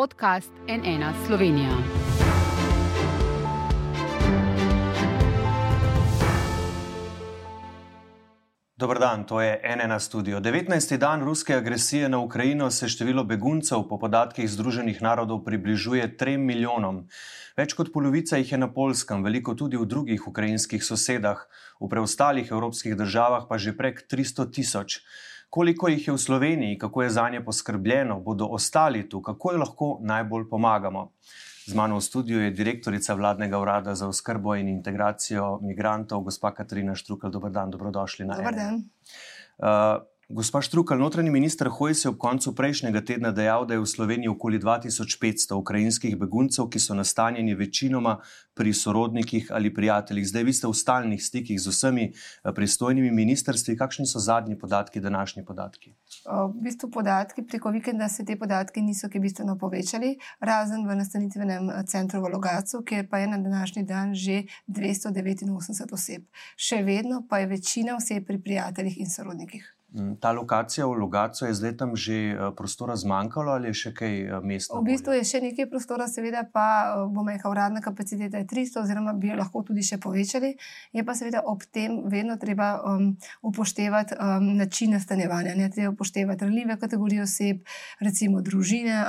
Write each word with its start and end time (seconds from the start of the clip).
podcast 0.00 0.52
NN 0.68 1.04
Slovenija. 1.26 1.76
Dober 8.76 8.98
dan, 8.98 9.26
to 9.26 9.40
je 9.40 9.60
NN 9.76 10.00
studio. 10.00 10.40
19. 10.40 10.96
dan 10.96 11.24
ruske 11.24 11.54
agresije 11.54 12.08
na 12.08 12.18
Ukrajino 12.18 12.70
se 12.70 12.88
število 12.88 13.24
beguncev 13.24 13.88
po 13.88 13.98
podatkih 13.98 14.50
Združenih 14.50 15.02
narodov 15.02 15.44
približuje 15.44 16.16
3 16.16 16.38
milijonom. 16.38 17.04
Več 17.56 17.76
kot 17.76 17.92
polovica 17.92 18.40
jih 18.40 18.52
je 18.52 18.58
na 18.58 18.72
Polskem, 18.72 19.20
veliko 19.24 19.54
tudi 19.54 19.76
v 19.76 19.84
drugih 19.84 20.28
ukrajinskih 20.28 20.84
sosedah, 20.84 21.44
v 21.80 21.88
preostalih 21.92 22.48
evropskih 22.48 22.96
državah 22.96 23.44
pa 23.48 23.58
že 23.58 23.76
prek 23.76 24.06
300 24.08 24.48
tisoč. 24.48 25.02
Koliko 25.50 25.88
jih 25.88 26.08
je 26.08 26.12
v 26.14 26.18
Sloveniji, 26.18 26.78
kako 26.78 27.02
je 27.02 27.10
za 27.10 27.28
nje 27.28 27.44
poskrbljeno, 27.44 28.20
bodo 28.20 28.46
ostali 28.46 29.08
tu, 29.08 29.22
kako 29.22 29.52
jim 29.52 29.60
lahko 29.60 29.98
najbolj 30.00 30.48
pomagamo. 30.50 31.10
Z 31.66 31.74
mano 31.74 31.98
v 31.98 32.02
studiu 32.02 32.40
je 32.40 32.50
direktorica 32.50 33.14
vladnega 33.14 33.58
urada 33.58 33.94
za 33.94 34.08
oskrbo 34.08 34.54
in 34.56 34.68
integracijo 34.68 35.58
migrantov, 35.62 36.22
gospa 36.26 36.54
Katarina 36.54 36.94
Štrukel. 36.94 37.30
Dobar 37.30 37.50
dan, 37.50 37.70
dobrodošli 37.70 38.26
na 38.26 38.36
Dobar 38.36 38.54
dan. 38.54 38.82
Uh, 39.58 40.02
Gospa 40.32 40.60
Štrukel, 40.62 40.98
notranji 40.98 41.30
minister 41.30 41.68
Hojs 41.68 42.04
je 42.04 42.08
ob 42.08 42.18
koncu 42.22 42.52
prejšnjega 42.54 43.00
tedna 43.02 43.30
dejal, 43.34 43.64
da 43.66 43.74
je 43.74 43.80
v 43.82 43.86
Sloveniji 43.86 44.28
okoli 44.30 44.60
2500 44.62 45.56
ukrajinskih 45.58 46.12
beguncev, 46.16 46.68
ki 46.70 46.78
so 46.78 46.94
nastanjeni 46.94 47.56
večinoma 47.58 48.12
pri 48.54 48.70
sorodnikih 48.72 49.48
ali 49.50 49.74
prijateljih. 49.74 50.28
Zdaj, 50.28 50.44
vi 50.46 50.52
ste 50.52 50.68
v 50.70 50.74
stalnih 50.78 51.24
stikih 51.24 51.58
z 51.60 51.72
vsemi 51.74 52.04
eh, 52.12 52.52
pristojnimi 52.54 53.10
ministrstvi. 53.10 53.74
Kakšni 53.76 54.06
so 54.06 54.22
zadnji 54.22 54.54
podatki, 54.58 55.00
današnji 55.00 55.42
podatki? 55.44 55.96
V 56.28 56.62
bistvu 56.62 56.90
podatki 56.90 57.42
preko 57.42 57.74
vikenda 57.74 58.08
se 58.08 58.24
te 58.24 58.38
podatki 58.38 58.86
niso 58.86 59.10
kaj 59.10 59.20
bistveno 59.26 59.58
povečali, 59.58 60.12
razen 60.38 60.86
v 60.86 60.98
nastanitvenem 61.02 61.70
eh, 61.70 61.82
centru 61.90 62.22
v 62.22 62.30
Logacu, 62.36 62.84
kjer 62.86 63.10
pa 63.10 63.18
je 63.18 63.32
na 63.34 63.42
današnji 63.42 63.82
dan 63.82 64.14
že 64.14 64.44
289 64.68 65.90
oseb. 65.90 66.30
Še 66.54 66.82
vedno 66.86 67.26
pa 67.26 67.42
je 67.42 67.50
večina 67.56 67.98
oseb 67.98 68.30
pri 68.30 68.38
prijateljih 68.38 69.02
in 69.02 69.10
sorodnikih. 69.10 69.79
Mm, 69.92 70.20
ta 70.20 70.30
lokacija 70.32 70.86
v 70.86 70.92
Logacu 71.02 71.46
je 71.46 71.54
zdaj 71.54 71.72
tam 71.76 71.96
že 71.96 72.14
eh, 72.14 72.38
prostora 72.56 72.96
zmanjkalo 72.96 73.52
ali 73.52 73.68
je 73.68 73.74
še 73.74 73.90
kaj 73.94 74.12
eh, 74.22 74.40
mesta? 74.42 74.78
V 74.78 74.86
bistvu 74.86 75.16
je 75.18 75.24
še 75.26 75.40
nekaj 75.42 75.66
prostora, 75.66 76.06
seveda 76.06 76.44
pa 76.52 76.66
eh, 76.94 77.00
bomo 77.10 77.26
rekli, 77.26 77.50
uradna 77.50 77.82
kapaciteta 77.82 78.38
je 78.38 78.46
300, 78.46 78.84
oziroma 78.84 79.14
bi 79.18 79.32
jo 79.32 79.38
lahko 79.40 79.64
tudi 79.66 79.82
še 79.82 79.98
povečali. 79.98 80.52
Je 80.94 81.02
pa 81.02 81.16
seveda 81.18 81.42
ob 81.42 81.64
tem 81.74 81.96
vedno 82.06 82.36
treba 82.38 82.68
um, 82.86 83.16
upoštevati 83.42 84.14
um, 84.14 84.52
način 84.60 84.94
nastanjevanja. 84.94 85.56
Ne 85.58 85.70
treba 85.74 85.90
upoštevati 85.90 86.46
ranljive 86.46 86.78
kategorije 86.78 87.26
oseb, 87.26 87.66
recimo 87.98 88.44
družine, 88.46 89.02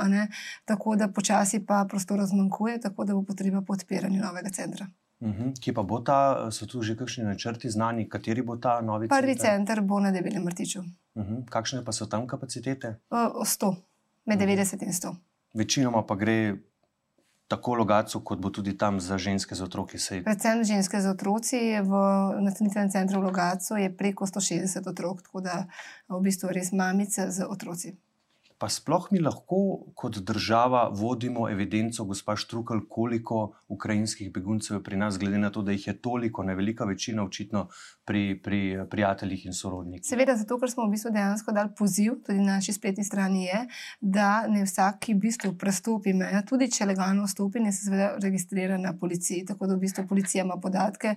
tako 0.66 0.96
da 0.98 1.08
počasi 1.08 1.62
pa 1.66 1.84
prostora 1.88 2.26
zmanjkuje, 2.26 2.80
tako 2.88 3.06
da 3.06 3.14
bo 3.14 3.22
potreba 3.22 3.62
po 3.62 3.78
odpiranju 3.78 4.18
novega 4.18 4.50
centra. 4.50 4.90
Uhum. 5.22 5.52
Kje 5.54 5.74
pa 5.74 5.82
bo 5.86 6.00
ta, 6.02 6.50
so 6.50 6.66
tu 6.66 6.82
že 6.82 6.96
kakšni 6.98 7.24
načrti 7.24 7.70
znani, 7.70 8.08
kateri 8.10 8.42
bo 8.42 8.56
ta 8.56 8.80
novi 8.82 9.06
center? 9.06 9.22
Prvi 9.22 9.36
center 9.38 9.80
bo 9.80 10.00
na 10.02 10.10
Debelem 10.10 10.42
vrtiču. 10.44 10.82
Uhum. 11.14 11.46
Kakšne 11.46 11.84
pa 11.86 11.94
so 11.94 12.10
tam 12.10 12.26
kapacitete? 12.26 12.96
O, 13.10 13.46
100, 13.46 13.70
med 14.26 14.42
uhum. 14.42 14.50
90 14.50 14.82
in 14.82 14.92
100. 14.92 15.14
Večinoma 15.54 16.02
pa 16.02 16.18
gre 16.18 16.56
tako 17.52 17.74
logacu, 17.74 18.20
kot 18.24 18.40
bo 18.40 18.50
tudi 18.50 18.72
tam 18.78 19.00
za 19.00 19.18
ženske 19.18 19.54
z 19.54 19.62
otroki. 19.62 19.98
Sej. 19.98 20.24
Predvsem 20.24 20.64
ženske 20.64 21.00
z 21.00 21.06
otroci 21.12 21.60
v 21.84 21.90
nastanitvenem 22.40 22.90
centru 22.90 23.20
v 23.20 23.28
Logacu 23.28 23.76
je 23.76 23.92
preko 23.92 24.26
160 24.26 24.88
otrok, 24.88 25.20
tako 25.22 25.44
da 25.44 25.66
v 26.08 26.20
bistvu 26.24 26.48
res 26.48 26.72
mamice 26.72 27.28
z 27.30 27.44
otroci. 27.44 27.92
Pa 28.62 28.68
sploh 28.70 29.08
mi 29.10 29.18
lahko 29.18 29.56
kot 29.98 30.20
država 30.22 30.84
vodimo 30.94 31.48
evidenco, 31.50 32.04
gospa 32.04 32.36
Štrukel, 32.36 32.84
koliko 32.88 33.56
ukrajinskih 33.68 34.28
beguncev 34.32 34.76
je 34.76 34.82
pri 34.86 34.96
nas, 34.96 35.18
glede 35.18 35.38
na 35.38 35.50
to, 35.50 35.64
da 35.66 35.72
jih 35.74 35.86
je 35.86 35.94
toliko, 35.98 36.44
ne 36.46 36.54
velika 36.54 36.84
večina, 36.84 37.24
očitno 37.24 37.64
pri, 38.04 38.38
pri 38.44 38.60
prijateljih 38.90 39.46
in 39.46 39.52
sorodnikih. 39.52 40.06
Seveda, 40.06 40.36
zato 40.38 40.60
ker 40.62 40.70
smo 40.70 40.86
v 40.86 40.92
bistvu 40.94 41.10
dejansko 41.10 41.54
dali 41.56 41.72
poziv, 41.78 42.20
tudi 42.26 42.38
na 42.38 42.60
naši 42.60 42.76
spletni 42.76 43.04
strani 43.04 43.48
je, 43.48 43.64
da 44.00 44.28
ne 44.46 44.62
vsak, 44.62 45.00
ki 45.08 45.16
v 45.18 45.24
bistvu 45.26 45.52
prestopi 45.58 46.14
mejo, 46.14 46.44
tudi 46.46 46.70
če 46.70 46.86
legalno 46.86 47.26
vstopi, 47.26 47.64
ne 47.66 47.74
se 47.74 47.88
seveda 47.88 48.12
registrira 48.22 48.78
na 48.78 48.94
policiji. 48.94 49.42
Tako 49.50 49.72
da 49.72 49.74
v 49.74 49.88
bistvu 49.88 50.06
policija 50.06 50.46
ima 50.46 50.60
podatke 50.62 51.16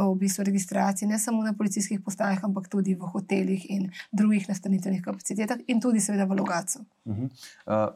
o 0.00 0.08
v 0.14 0.16
bistvu 0.24 0.48
registraciji 0.48 1.12
ne 1.12 1.20
samo 1.20 1.44
na 1.44 1.52
policijskih 1.52 2.00
postajah, 2.00 2.40
ampak 2.48 2.72
tudi 2.72 2.96
v 2.96 3.12
hotelih 3.12 3.68
in 3.68 3.90
drugih 4.16 4.48
nastanitvenih 4.48 5.04
kapacitetah 5.04 5.60
in 5.68 5.84
tudi 5.84 6.00
seveda 6.00 6.24
v 6.24 6.40
logacu. 6.40 6.85
Uh 7.06 7.28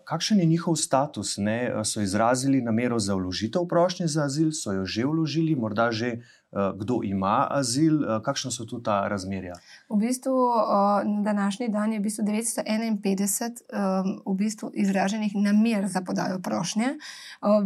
kakšen 0.04 0.38
je 0.38 0.46
njihov 0.46 0.76
status? 0.76 1.34
Ne? 1.38 1.84
So 1.84 2.00
izrazili 2.00 2.62
namero 2.62 2.98
za 2.98 3.14
vložitev 3.14 3.66
prošnje 3.66 4.06
za 4.06 4.24
azil, 4.24 4.52
so 4.52 4.72
jo 4.72 4.84
že 4.86 5.04
vložili, 5.04 5.56
morda 5.58 5.90
že 5.90 6.12
uh, 6.12 6.22
Eh, 6.22 6.39
kdo 6.52 7.00
ima 7.04 7.46
azil, 7.50 8.04
eh, 8.04 8.20
kakšna 8.22 8.50
so 8.50 8.64
tu 8.64 8.82
ta 8.82 9.08
razmerja? 9.08 9.54
V 9.88 9.96
bistvu 9.96 10.32
eh, 10.32 11.08
na 11.08 11.22
današnji 11.22 11.68
dan 11.68 11.92
je 11.92 11.98
v 11.98 12.02
bistvu 12.02 12.24
951 12.24 14.20
v 14.26 14.34
bistvu 14.34 14.70
izraženih 14.74 15.32
namer 15.34 15.88
za 15.88 16.00
podajo 16.00 16.38
prošnje, 16.38 16.88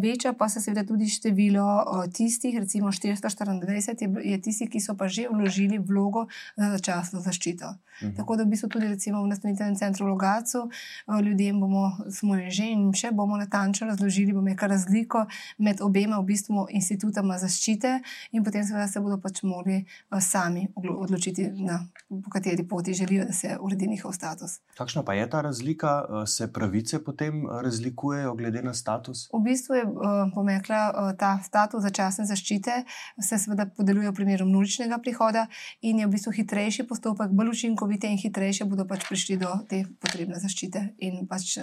večja 0.00 0.32
pa 0.32 0.48
se 0.48 0.60
seveda 0.60 0.86
tudi 0.86 1.08
število 1.08 1.84
tistih, 2.16 2.58
recimo 2.58 2.92
424 2.92 4.20
je 4.24 4.40
tistih, 4.42 4.70
ki 4.70 4.80
so 4.80 4.96
pa 4.96 5.08
že 5.08 5.26
vložili 5.30 5.78
vlogo 5.78 6.26
za 6.56 6.70
začasno 6.70 7.20
zaščito. 7.20 7.74
Mhm. 8.02 8.16
Tako 8.16 8.36
da 8.36 8.42
v 8.42 8.46
bistvu 8.46 8.68
tudi 8.68 8.88
recimo 8.88 9.22
v 9.22 9.28
nastanitvenem 9.28 9.76
centru 9.76 10.06
v 10.06 10.08
Logacu 10.08 10.70
ljudem 11.24 11.60
bomo, 11.60 11.96
smo 12.10 12.36
že 12.48 12.64
in 12.64 12.92
še 12.92 13.12
bomo 13.12 13.36
natančno 13.36 13.86
razložili, 13.86 14.32
bomo 14.32 14.48
nekaj 14.48 14.68
razliko 14.68 15.26
med 15.58 15.80
obema 15.80 16.18
v 16.18 16.24
bistvu 16.24 16.66
institutama 16.70 17.38
zaščite 17.38 18.00
in 18.32 18.44
potem 18.44 18.64
seveda 18.74 18.88
se 18.88 19.00
bodo 19.00 19.18
pač 19.22 19.42
morali 19.46 19.84
uh, 19.84 20.18
sami 20.20 20.66
odločiti, 20.74 21.46
na 21.62 21.78
kateri 22.32 22.66
poti 22.68 22.94
želijo, 22.94 23.24
da 23.24 23.32
se 23.32 23.56
uredi 23.60 23.86
njihov 23.88 24.12
status. 24.12 24.58
Kakšna 24.76 25.04
pa 25.04 25.14
je 25.14 25.30
ta 25.30 25.40
razlika, 25.40 26.04
uh, 26.08 26.28
se 26.28 26.52
pravice 26.52 27.04
potem 27.04 27.46
razlikujejo 27.62 28.34
glede 28.34 28.62
na 28.62 28.74
status? 28.74 29.28
V 29.32 29.42
bistvu 29.44 29.74
je 29.74 29.84
pomekla 30.34 30.82
uh, 30.90 31.12
ta 31.18 31.38
status 31.44 31.82
začasne 31.82 32.26
zaščite, 32.26 32.82
se 33.22 33.38
seveda 33.38 33.66
podeljuje 33.76 34.10
v 34.10 34.14
primeru 34.14 34.46
množičnega 34.46 34.98
prihoda 34.98 35.46
in 35.80 35.98
je 35.98 36.06
v 36.06 36.14
bistvu 36.16 36.32
hitrejši 36.32 36.88
postopek, 36.88 37.30
bolj 37.30 37.54
učinkovite 37.54 38.10
in 38.10 38.18
hitrejše 38.18 38.64
bodo 38.64 38.86
pač 38.88 39.06
prišli 39.08 39.38
do 39.38 39.52
te 39.68 39.84
potrebne 40.00 40.40
zaščite 40.40 40.88
in 40.98 41.26
pač 41.30 41.58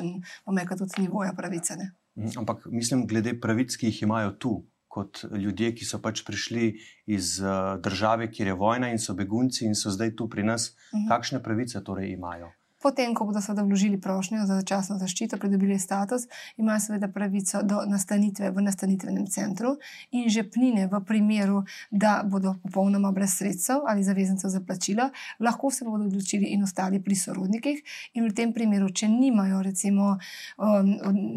pomekla 0.45 0.77
tudi 0.77 1.07
nivoja 1.07 1.33
pravice. 1.37 1.75
Ne? 1.75 1.91
Ampak 2.37 2.65
mislim, 2.71 3.05
glede 3.07 3.33
pravic, 3.39 3.75
ki 3.75 3.89
jih 3.89 4.03
imajo 4.03 4.35
tu, 4.39 4.53
kot 4.91 5.23
ljudje, 5.31 5.71
ki 5.75 5.87
so 5.87 6.01
pač 6.03 6.25
prišli 6.27 6.71
iz 7.15 7.37
uh, 7.39 7.77
države, 7.83 8.27
kjer 8.31 8.51
je 8.51 8.57
vojna 8.59 8.91
in 8.91 8.99
so 8.99 9.15
begunci 9.15 9.63
in 9.65 9.77
so 9.79 9.93
zdaj 9.93 10.15
tu 10.19 10.27
pri 10.29 10.43
nas, 10.43 10.71
uh 10.71 10.99
mhm. 10.99 11.05
-huh. 11.05 11.09
kakšne 11.15 11.43
pravice 11.43 11.83
torej 11.83 12.11
imajo? 12.11 12.51
Potem, 12.81 13.13
ko 13.13 13.25
bodo 13.29 13.41
seveda 13.41 13.61
vložili 13.61 13.99
prošnjo 14.01 14.45
za 14.45 14.55
začasno 14.57 14.97
zaščito, 14.97 15.37
pridobili 15.37 15.77
status, 15.79 16.25
imajo 16.57 16.79
seveda 16.79 17.07
pravico 17.13 17.61
do 17.63 17.83
nastanitve 17.85 18.49
v 18.49 18.63
nastanitvenem 18.65 19.27
centru 19.29 19.75
in 20.11 20.29
žepnine 20.29 20.87
v 20.89 21.01
primeru, 21.05 21.61
da 21.91 22.21
bodo 22.25 22.55
popolnoma 22.63 23.11
brez 23.11 23.35
sredstev 23.37 23.85
ali 23.87 24.03
zavezancev 24.03 24.49
za 24.49 24.61
plačilo, 24.65 25.09
lahko 25.39 25.69
se 25.71 25.85
bodo 25.85 26.07
odločili 26.09 26.49
in 26.55 26.63
ostali 26.63 26.97
pri 27.03 27.15
sorodnikih. 27.15 27.83
In 28.17 28.25
v 28.25 28.33
tem 28.33 28.53
primeru, 28.53 28.89
če 28.89 29.11
nimajo 29.13 29.61
recimo 29.61 30.15
um, 30.57 30.91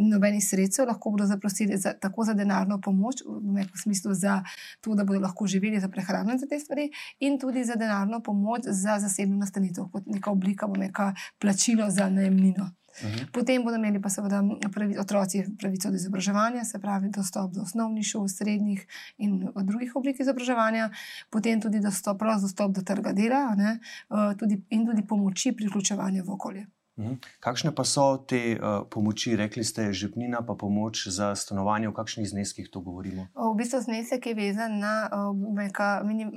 nobenih 0.08 0.44
sredstev, 0.44 0.88
lahko 0.88 1.12
bodo 1.12 1.28
zaprosili 1.28 1.76
za, 1.76 1.92
tako 1.92 2.24
za 2.24 2.32
denarno 2.32 2.80
pomoč, 2.80 3.20
v 3.24 3.68
smislu 3.76 4.14
za 4.14 4.40
to, 4.80 4.94
da 4.94 5.04
bodo 5.04 5.20
lahko 5.20 5.46
živeli 5.46 5.80
za 5.80 5.92
prehrano 5.92 6.38
za 6.40 6.48
te 6.48 6.58
stvari, 6.58 6.88
in 7.20 7.36
tudi 7.38 7.64
za 7.64 7.76
denarno 7.76 8.22
pomoč 8.24 8.64
za 8.64 8.96
zasebno 8.98 9.36
nastanitev, 9.36 9.92
kot 9.92 10.08
neka 10.08 10.32
oblika, 10.32 10.66
bomo 10.66 10.82
rekli 10.82 11.33
plačilo 11.38 11.90
za 11.90 12.10
najemnino. 12.10 12.70
Uh 13.02 13.08
mhm. 13.08 13.18
-huh. 13.18 13.30
Potem 13.32 13.64
bodo 13.64 13.76
imeli 13.76 14.02
pa 14.02 14.08
seveda 14.08 14.42
pravi, 14.72 14.98
otroci 14.98 15.44
pravico 15.58 15.90
do 15.90 15.96
izobraževanja, 15.96 16.64
se 16.64 16.78
pravi 16.78 17.10
dostop 17.10 17.52
do 17.52 17.62
osnovnih 17.62 18.06
šol, 18.06 18.28
srednjih 18.28 18.86
in 19.18 19.48
drugih 19.62 19.96
oblik 19.96 20.20
izobraževanja, 20.20 20.90
potem 21.30 21.60
tudi 21.60 21.80
dostop, 21.80 22.20
dostop 22.40 22.72
do 22.72 22.82
trga 22.82 23.12
dela 23.12 23.54
ne, 23.54 23.78
uh, 24.08 24.38
tudi, 24.38 24.62
in 24.70 24.86
tudi 24.86 25.06
pomoči 25.06 25.52
pri 25.52 25.66
vključevanju 25.66 26.24
v 26.24 26.30
okolje. 26.30 26.66
Mhm. 26.94 27.18
Kakšne 27.42 27.74
pa 27.74 27.82
so 27.82 28.22
te 28.22 28.54
uh, 28.54 28.86
pomoči, 28.86 29.34
rekli 29.36 29.64
ste, 29.66 29.90
žepnina, 29.90 30.46
pa 30.46 30.54
pomoč 30.54 31.08
za 31.10 31.34
stanovanje, 31.34 31.90
v 31.90 31.96
kakšnih 31.96 32.28
zneskih 32.30 32.70
to 32.70 32.80
govorimo? 32.80 33.26
V 33.34 33.54
bistvu 33.58 33.82
znesek 33.82 34.26
je 34.30 34.34
vezan 34.38 34.78
na 34.78 35.10
uh, 35.10 35.34
neka, 35.34 36.06
minim, 36.06 36.30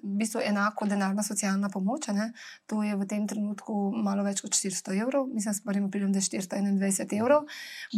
v 0.00 0.14
bistvu 0.16 0.40
enako 0.40 0.88
denarna 0.88 1.22
socialna 1.22 1.68
pomoč. 1.68 2.08
Ne? 2.16 2.32
To 2.72 2.80
je 2.80 2.96
v 2.96 3.04
tem 3.04 3.28
trenutku 3.28 3.92
malo 3.92 4.24
več 4.24 4.40
kot 4.40 4.56
400 4.56 4.96
evrov, 4.96 5.28
mislim, 5.28 5.54
s 5.54 5.60
prvim 5.60 5.92
aprilom, 5.92 6.12
da 6.16 6.24
je 6.24 6.40
421 6.40 7.20
evrov. 7.20 7.44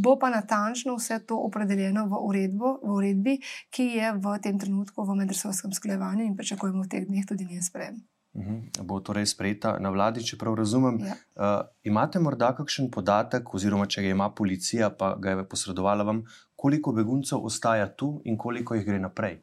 Bo 0.03 0.19
pa 0.19 0.35
natančno 0.35 0.99
vse 0.99 1.23
to 1.23 1.39
opredeljeno 1.39 2.09
v, 2.11 2.25
uredbo, 2.27 2.81
v 2.83 2.95
uredbi, 2.99 3.39
ki 3.71 3.87
je 4.03 4.15
v 4.19 4.39
tem 4.43 4.59
trenutku 4.59 5.07
v 5.07 5.23
medresorskem 5.23 5.71
sklevanju 5.71 6.27
in 6.27 6.35
pričakujemo 6.35 6.83
v 6.83 6.91
teh 6.91 7.07
dneh 7.07 7.23
tudi 7.23 7.47
njen 7.47 7.63
sprejem. 7.63 8.03
Uh 8.33 8.43
-huh. 8.43 8.83
Bo 8.83 9.01
torej 9.01 9.27
sprejeta 9.27 9.79
na 9.79 9.91
vladi, 9.91 10.25
če 10.25 10.39
prav 10.39 10.55
razumem. 10.55 11.01
Ja. 11.01 11.15
Uh, 11.35 11.67
imate 11.83 12.19
morda 12.19 12.55
kakšen 12.57 12.91
podatek, 12.91 13.55
oziroma 13.55 13.87
če 13.87 14.03
ga 14.03 14.09
ima 14.09 14.31
policija, 14.31 14.91
pa 14.91 15.17
ga 15.17 15.31
je 15.31 15.49
posredovala 15.49 16.05
vam, 16.05 16.23
koliko 16.57 16.93
beguncev 16.93 17.39
ostaja 17.39 17.97
tu 17.97 18.23
in 18.25 18.39
koliko 18.39 18.75
jih 18.75 18.87
gre 18.87 18.99
naprej? 18.99 19.43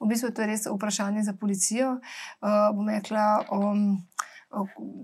V 0.00 0.08
bistvu 0.08 0.30
to 0.30 0.42
je 0.42 0.46
res 0.46 0.66
vprašanje 0.66 1.22
za 1.22 1.32
policijo. 1.32 1.92
Uh, 1.92 2.76
bom 2.76 2.88
rekla, 2.88 3.44
um, 3.52 4.06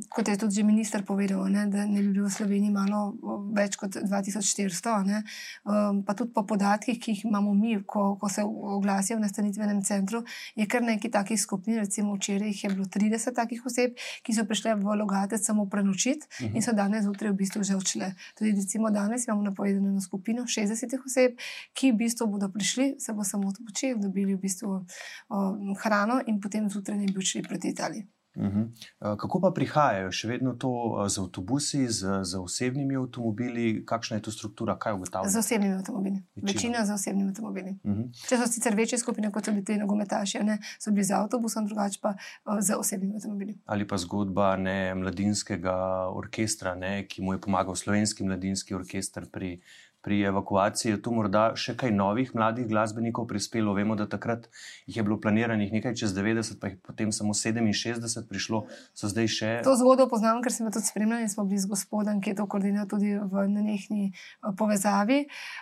kot 0.08 0.28
je 0.28 0.36
tudi 0.38 0.54
že 0.54 0.62
minister 0.62 1.04
povedal, 1.04 1.44
ne, 1.48 1.66
da 1.66 1.84
ne 1.86 2.02
bi 2.02 2.12
bilo 2.12 2.28
v 2.28 2.32
Sloveniji 2.32 2.72
malo 2.72 3.12
več 3.52 3.76
kot 3.76 3.96
2400. 4.00 4.94
Ne, 5.06 5.22
um, 5.64 6.02
pa 6.06 6.14
tudi 6.16 6.32
po 6.32 6.44
podatkih, 6.48 6.98
ki 7.00 7.12
jih 7.12 7.24
imamo 7.28 7.54
mi, 7.54 7.76
ko, 7.84 8.16
ko 8.20 8.28
se 8.32 8.44
oglasijo 8.44 9.18
v 9.18 9.24
nastanitvenem 9.26 9.82
centru, 9.84 10.22
je 10.56 10.66
kar 10.66 10.84
nekaj 10.84 11.10
takih 11.10 11.40
skupin. 11.40 11.80
Recimo 11.82 12.16
včeraj 12.16 12.54
je 12.54 12.70
bilo 12.72 12.86
30 12.86 13.34
takih 13.36 13.60
oseb, 13.66 13.98
ki 14.22 14.36
so 14.36 14.46
prišle 14.48 14.76
v 14.80 14.96
Logatec 15.02 15.44
samo 15.44 15.66
prenočiti 15.66 16.26
uh 16.26 16.46
-huh. 16.46 16.56
in 16.56 16.62
so 16.62 16.72
danes 16.72 17.04
zjutraj 17.04 17.32
v 17.32 17.36
bistvu 17.36 17.62
že 17.62 17.76
odšle. 17.76 18.14
Tudi 18.38 18.50
recimo 18.52 18.90
danes 18.90 19.26
imamo 19.26 19.42
napovedano 19.42 20.00
skupino 20.00 20.42
60 20.42 20.98
oseb, 21.06 21.38
ki 21.72 21.92
v 21.92 21.96
bistvu 21.96 22.26
bodo 22.26 22.48
prišli, 22.48 22.96
se 22.98 23.12
bo 23.12 23.24
samo 23.24 23.48
odpočili, 23.48 24.00
dobili 24.00 24.34
v 24.34 24.40
bistvu 24.40 24.86
um, 25.28 25.74
hrano 25.74 26.20
in 26.26 26.40
potem 26.40 26.70
zjutraj 26.70 26.98
ne 26.98 27.06
bi 27.06 27.18
odšli 27.18 27.42
proti 27.42 27.68
Italiji. 27.68 28.21
Uh 28.36 28.44
-huh. 28.44 29.16
Kako 29.16 29.40
pa 29.40 29.50
prihajajo, 29.50 30.12
še 30.12 30.28
vedno 30.28 30.52
to 30.52 31.04
z 31.08 31.18
avtobusi, 31.18 31.88
z, 31.88 32.24
z 32.24 32.38
osebnimi 32.38 32.96
avtomobili, 32.96 33.84
kakšna 33.86 34.16
je 34.16 34.22
to 34.22 34.30
struktura, 34.30 34.78
kaj 34.78 34.92
ugotavljajo? 34.92 35.32
Z 35.32 35.38
osebnimi 35.38 35.74
avtomobili. 35.74 36.22
Večina, 36.34 36.52
Večina 36.52 36.86
z 36.86 36.90
osebnimi 36.90 37.28
avtomobili. 37.28 37.70
Uh 37.84 37.92
-huh. 37.92 38.28
Če 38.28 38.36
so 38.36 38.46
sicer 38.46 38.74
večje 38.76 38.98
skupine, 38.98 39.32
kot 39.32 39.44
so 39.44 39.50
bili 39.50 39.64
ti 39.64 39.76
nogometaši, 39.76 40.38
ne, 40.38 40.58
so 40.78 40.90
bili 40.90 41.04
z 41.04 41.10
avtobusom, 41.10 41.66
drugače 41.66 41.98
pa 42.02 42.14
z 42.60 42.74
osebnimi 42.78 43.14
avtomobili. 43.14 43.58
Ali 43.66 43.88
pa 43.88 43.96
zgodba 43.96 44.56
ne, 44.56 44.94
mladinskega 44.94 45.76
orkestra, 46.14 46.74
ne, 46.74 47.06
ki 47.08 47.22
mu 47.22 47.32
je 47.32 47.40
pomagal 47.40 47.74
slovenski 47.74 48.24
mladinski 48.24 48.74
orkester 48.74 49.26
pri 49.32 49.60
pri 50.02 50.20
evakuaciji 50.20 50.90
je 50.90 51.02
tu 51.02 51.12
morda 51.14 51.52
še 51.54 51.76
kaj 51.78 51.92
novih 51.94 52.32
mladih 52.34 52.66
glasbenikov 52.66 53.28
prispelo. 53.30 53.74
Vemo, 53.74 53.94
da 53.96 54.08
takrat 54.10 54.48
jih 54.86 54.98
je 54.98 55.04
bilo 55.06 55.18
planiranih 55.22 55.70
nekaj 55.72 55.94
čez 56.00 56.14
90, 56.16 56.58
pa 56.60 56.72
jih 56.72 56.78
potem 56.82 57.12
samo 57.14 57.34
67 57.38 58.26
prišlo, 58.28 58.64
so 58.98 59.10
zdaj 59.10 59.30
še. 59.30 59.50
To 59.66 59.76
zgodbo 59.78 60.08
poznam, 60.10 60.42
ker 60.42 60.54
sem 60.54 60.66
jo 60.66 60.74
tudi 60.74 60.90
spremljal 60.90 61.22
in 61.22 61.30
smo 61.30 61.46
bili 61.46 61.62
z 61.62 61.70
gospodom, 61.70 62.18
ki 62.20 62.34
je 62.34 62.38
to 62.42 62.48
koordiniral 62.50 62.88
tudi 62.90 63.14
v 63.14 63.46
nenehni 63.52 64.10
uh, 64.10 64.50
povezavi. 64.58 65.20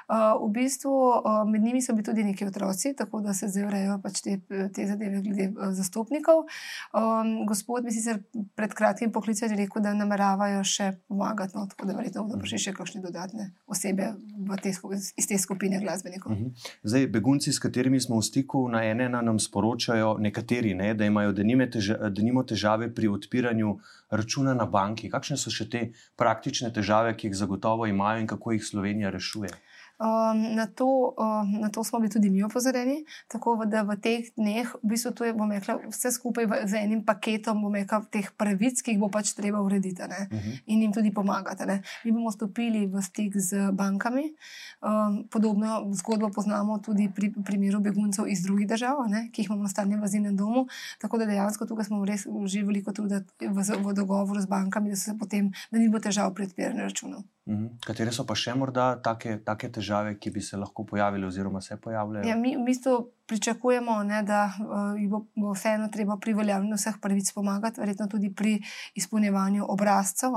Uh, 0.09 0.41
v 0.41 0.49
bistvu 0.57 0.95
uh, 0.95 1.43
med 1.45 1.61
njimi 1.61 1.85
so 1.85 1.93
bili 1.97 2.09
tudi 2.09 2.25
neki 2.25 2.49
otroci, 2.49 2.95
tako 2.97 3.21
da 3.21 3.37
se 3.37 3.51
zdaj 3.53 3.69
urejajo 3.69 3.99
pač 4.01 4.25
te, 4.25 4.39
te 4.49 4.89
zadeve 4.89 5.21
glede 5.21 5.51
uh, 5.53 5.69
zastopnikov. 5.77 6.47
Um, 6.97 7.45
gospod 7.51 7.85
bi 7.85 7.93
sicer 7.93 8.23
pred 8.57 8.73
kratkim 8.73 9.13
poklical 9.13 9.53
in 9.53 9.61
rekel, 9.61 9.85
da 9.85 9.93
nameravajo 9.93 10.65
še 10.65 10.95
pomagati, 11.13 11.59
no, 11.59 11.69
tako 11.69 11.93
da 11.93 12.01
verjetno 12.01 12.25
bodo 12.25 12.41
prišli 12.41 12.65
še 12.71 12.77
kakšne 12.77 13.05
dodatne 13.05 13.51
osebe 13.69 14.15
te, 14.63 14.73
iz 15.17 15.27
te 15.29 15.39
skupine 15.39 15.81
glasbenikov. 15.81 16.33
Mhm. 16.33 16.49
Zdaj, 16.83 17.07
begunci, 17.07 17.53
s 17.53 17.59
katerimi 17.59 18.01
smo 18.01 18.19
v 18.19 18.23
stiku, 18.23 18.69
na 18.69 18.85
ene 18.85 19.09
na 19.09 19.23
nam 19.23 19.39
sporočajo, 19.39 20.17
nekateri, 20.19 20.75
ne, 20.75 20.95
da 20.95 21.05
imajo 21.05 21.33
denimo 22.11 22.43
težave 22.43 22.95
pri 22.95 23.09
odpiranju 23.09 23.79
računa 24.11 24.55
na 24.55 24.67
banki. 24.67 25.11
Kakšne 25.11 25.37
so 25.37 25.51
še 25.51 25.69
te 25.71 25.83
praktične 26.17 26.73
težave, 26.75 27.15
ki 27.17 27.31
jih 27.31 27.37
zagotovo 27.37 27.87
imajo 27.87 28.21
in 28.21 28.27
kako 28.27 28.57
jih 28.57 28.65
Slovenija 28.65 29.11
rešuje? 29.11 29.51
Um, 30.01 30.55
na, 30.57 30.67
to, 30.67 31.15
um, 31.19 31.61
na 31.61 31.69
to 31.69 31.85
smo 31.85 32.01
bili 32.01 32.11
tudi 32.11 32.31
mi 32.31 32.43
opozorjeni, 32.43 33.05
tako 33.29 33.65
da 33.69 33.83
v 33.83 33.97
teh 34.01 34.31
dneh, 34.37 34.65
v 34.83 34.89
bistvu, 34.89 35.13
je 35.25 35.35
rekla, 35.37 35.75
vse 35.93 36.13
skupaj 36.13 36.47
v, 36.47 36.61
z 36.65 36.81
enim 36.81 37.05
paketom 37.05 37.61
rekla, 37.75 38.01
teh 38.11 38.31
pravic, 38.33 38.81
ki 38.81 38.97
jih 38.97 39.01
bo 39.01 39.11
pač 39.13 39.35
treba 39.37 39.61
urediti 39.61 40.03
uh 40.03 40.09
mhm. 40.09 40.39
-huh. 40.39 40.63
in 40.67 40.83
jim 40.83 40.93
tudi 40.93 41.13
pomagati. 41.13 41.67
Ne. 41.67 41.83
Mi 42.05 42.13
bomo 42.13 42.31
stopili 42.31 42.87
v 42.87 43.03
stik 43.03 43.37
z 43.37 43.71
bankami. 43.73 44.33
Um, 44.81 45.29
podobno 45.31 45.93
zgodbo 45.93 46.31
poznamo 46.31 46.79
tudi 46.79 47.13
pri 47.15 47.33
primeru 47.45 47.81
beguncev 47.81 48.29
iz 48.29 48.43
drugih 48.43 48.69
držav, 48.69 48.97
ne, 49.09 49.29
ki 49.33 49.43
jih 49.43 49.49
imamo 49.49 49.63
na 49.63 49.69
stalnem 49.69 50.01
vazilnem 50.01 50.37
domu. 50.37 50.67
Tako 50.99 51.19
da 51.19 51.27
dejansko 51.27 51.67
tukaj 51.67 51.85
smo 51.85 52.05
res 52.05 52.27
uživali 52.27 52.71
veliko 52.71 52.93
truda 52.95 53.21
v, 53.41 53.59
v 53.61 53.95
dogovoru 53.95 54.41
z 54.41 54.47
bankami, 54.47 54.95
da, 54.95 55.15
potem, 55.19 55.51
da 55.71 55.79
ni 55.79 55.91
bo 55.91 55.99
težav 55.99 56.33
pri 56.35 56.49
odpiranju 56.49 56.87
računov. 56.87 57.27
Mhm. 57.49 57.81
Katere 57.87 58.13
so 58.13 58.27
pa 58.29 58.37
še 58.37 58.53
morda 58.55 58.91
take, 59.03 59.39
take 59.47 59.71
težave, 59.73 60.13
ki 60.21 60.31
bi 60.35 60.43
se 60.45 60.59
lahko 60.61 60.85
pojavile, 60.87 61.27
oziroma 61.27 61.63
se 61.65 61.79
pojavljajo? 61.81 62.29
Ja, 62.29 62.37
mi 62.37 62.53
v 62.57 62.67
bistvu 62.67 62.99
pričakujemo, 63.31 63.95
ne, 64.05 64.21
da 64.27 64.43
uh, 64.51 65.01
bo, 65.09 65.23
bo 65.39 65.55
vseeno 65.55 65.89
treba 65.95 66.19
pri 66.21 66.35
uveljavljanju 66.37 66.77
vseh 66.77 66.99
pravic 67.03 67.33
pomagati, 67.33 67.81
verjetno 67.81 68.09
tudi 68.13 68.33
pri 68.35 68.57
izpolnjevanju 68.99 69.67
obrazcev. 69.73 70.35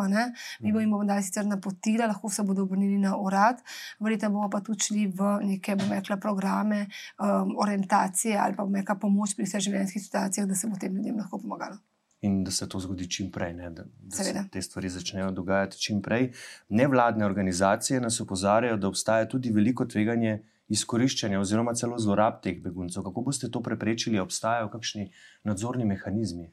Mi 0.62 0.72
bomo 0.72 0.84
jim 0.84 0.94
bomo 0.96 1.08
dali 1.10 1.26
sicer 1.26 1.46
napotila, 1.50 2.08
lahko 2.14 2.30
se 2.30 2.46
bodo 2.48 2.64
obrnili 2.64 3.02
na 3.02 3.18
urad, 3.18 3.62
verjetno 4.00 4.30
bomo 4.34 4.50
pa 4.50 4.62
tudi 4.62 4.88
šli 4.88 5.08
v 5.10 5.38
neke 5.54 5.76
rekla, 5.90 6.18
programe 6.22 6.86
um, 6.86 7.58
orientacije 7.60 8.38
ali 8.38 8.56
pa 8.56 8.66
neka 8.66 8.96
pomoč 9.02 9.36
pri 9.36 9.50
vseh 9.50 9.66
življenjskih 9.68 10.06
situacijah, 10.06 10.48
da 10.48 10.56
se 10.56 10.70
bo 10.70 10.80
tem 10.80 10.96
ljudem 10.96 11.18
lahko 11.20 11.42
pomagalo 11.42 11.82
in 12.24 12.44
da 12.44 12.52
se 12.52 12.70
to 12.70 12.80
zgodi 12.80 13.10
čim 13.12 13.32
prej, 13.32 13.54
ne, 13.54 13.70
da, 13.70 13.84
da 13.84 14.24
se 14.24 14.46
te 14.52 14.62
stvari 14.62 14.90
začnejo 14.90 15.32
dogajati 15.32 15.80
čim 15.80 16.02
prej. 16.02 16.30
Nevladne 16.70 17.26
organizacije 17.26 18.02
nas 18.02 18.22
opozarjajo, 18.22 18.78
da 18.78 18.88
obstaja 18.88 19.28
tudi 19.30 19.52
veliko 19.52 19.86
tveganje 19.86 20.40
izkoriščanja 20.72 21.40
oziroma 21.40 21.74
celo 21.76 22.00
zlorab 22.00 22.40
teh 22.44 22.62
beguncev. 22.64 23.04
Kako 23.04 23.26
boste 23.28 23.50
to 23.52 23.62
preprečili? 23.64 24.22
Obstajajo 24.24 24.70
kakšni 24.72 25.10
nadzorni 25.44 25.86
mehanizmi? 25.86 26.48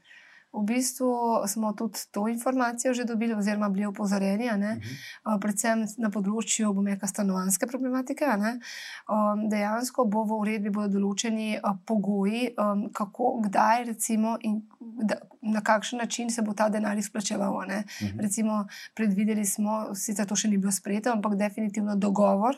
V 0.52 0.64
bistvu 0.67 1.06
smo 1.47 1.73
tudi 1.73 1.99
to 2.11 2.29
informacijo 2.29 2.94
že 2.94 3.05
dobili, 3.05 3.35
oziroma 3.35 3.69
bili 3.69 3.87
opozorjeni, 3.87 4.49
uh 4.50 4.56
mhm. 4.56 4.81
-huh. 5.25 5.41
predvsem 5.41 5.87
na 5.99 6.11
področju 6.11 6.82
neka 6.82 7.06
stanovanske 7.06 7.67
problematike. 7.67 8.25
Um, 8.25 9.49
dejansko 9.49 10.05
bo 10.05 10.25
v 10.25 10.32
uredbi 10.32 10.70
določeni 10.70 11.61
pogoji, 11.87 12.55
um, 12.58 12.91
kako, 12.93 13.41
kdaj, 13.44 13.85
recimo, 13.85 14.37
in 14.41 14.62
da, 14.81 15.14
na 15.43 15.61
kakšen 15.61 15.99
način 15.99 16.31
se 16.31 16.43
bo 16.43 16.52
ta 16.52 16.69
denar 16.69 16.99
izplačeval. 16.99 17.55
Uh 17.55 17.64
mhm. 17.64 17.73
-huh. 17.73 18.20
Recimo, 18.20 18.67
predvideli 18.94 19.44
smo, 19.44 19.94
sicer 19.94 20.26
to 20.26 20.37
še 20.37 20.49
ni 20.49 20.58
bilo 20.58 20.73
sprejeto, 20.73 21.12
ampak 21.12 21.35
definitivno 21.35 21.97
dogovor. 21.97 22.56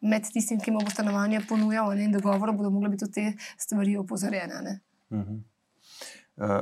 Med 0.00 0.22
tistim, 0.32 0.60
ki 0.60 0.70
mu 0.70 0.78
bo 0.84 0.90
stanovanje 0.90 1.40
ponujal, 1.48 1.98
in 1.98 2.12
dogovor, 2.12 2.52
bodo 2.52 2.70
mogli 2.70 2.88
biti 2.88 3.12
te 3.12 3.32
stvari 3.56 3.96
opozorjene. 3.96 4.80
Uh 5.10 5.18
mhm. 5.18 5.32
-huh. 5.32 5.57